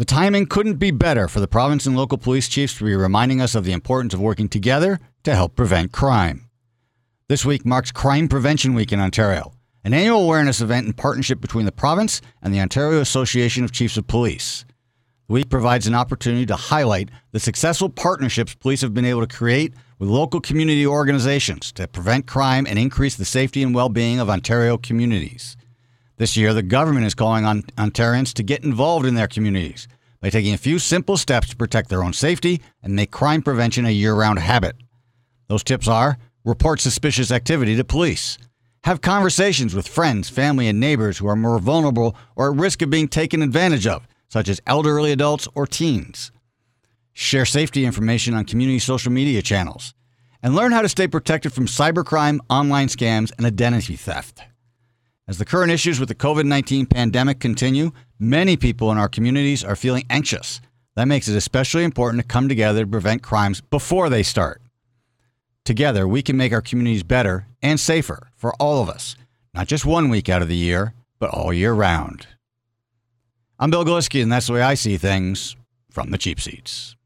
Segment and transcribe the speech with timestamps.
[0.00, 3.42] The timing couldn't be better for the province and local police chiefs to be reminding
[3.42, 6.48] us of the importance of working together to help prevent crime.
[7.28, 9.52] This week marks Crime Prevention Week in Ontario,
[9.84, 13.98] an annual awareness event in partnership between the province and the Ontario Association of Chiefs
[13.98, 14.64] of Police.
[15.26, 19.36] The week provides an opportunity to highlight the successful partnerships police have been able to
[19.36, 24.18] create with local community organizations to prevent crime and increase the safety and well being
[24.18, 25.58] of Ontario communities.
[26.20, 29.88] This year, the government is calling on Ontarians to get involved in their communities
[30.20, 33.86] by taking a few simple steps to protect their own safety and make crime prevention
[33.86, 34.76] a year round habit.
[35.48, 38.36] Those tips are report suspicious activity to police,
[38.84, 42.90] have conversations with friends, family, and neighbors who are more vulnerable or at risk of
[42.90, 46.32] being taken advantage of, such as elderly adults or teens,
[47.14, 49.94] share safety information on community social media channels,
[50.42, 54.42] and learn how to stay protected from cybercrime, online scams, and identity theft.
[55.30, 59.62] As the current issues with the COVID 19 pandemic continue, many people in our communities
[59.62, 60.60] are feeling anxious.
[60.96, 64.60] That makes it especially important to come together to prevent crimes before they start.
[65.64, 69.14] Together, we can make our communities better and safer for all of us,
[69.54, 72.26] not just one week out of the year, but all year round.
[73.56, 75.54] I'm Bill Galiski, and that's the way I see things
[75.92, 76.96] from the cheap seats.